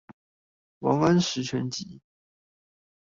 [0.79, 2.01] 王安石全集